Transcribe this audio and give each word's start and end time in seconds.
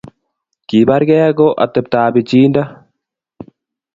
Kibargei 0.67 1.33
ko 1.37 1.47
atebto 1.63 1.97
ab 2.05 2.13
pichiindo 2.15 2.61